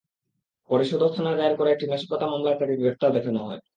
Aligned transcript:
পরে 0.69 0.83
সদর 0.85 1.09
থানায় 1.15 1.37
দায়ের 1.37 1.55
করা 1.57 1.69
একটি 1.71 1.85
নাশকতা 1.87 2.25
মামলায় 2.27 2.57
তাঁকে 2.59 2.75
গ্রেপ্তার 2.75 3.09
দেখানো 3.11 3.39
হয়। 3.47 3.61